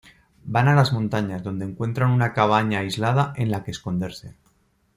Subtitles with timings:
[0.45, 4.33] Van a las montañas donde encuentran una cabaña aislada en la que esconderse.